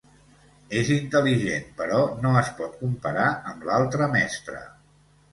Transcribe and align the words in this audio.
És 0.77 0.87
intel·ligent, 0.93 1.67
però 1.81 1.99
no 2.23 2.31
es 2.39 2.49
pot 2.61 2.79
comparar 2.85 3.25
amb 3.51 3.67
l'altre 3.71 4.09
mestre. 4.15 4.63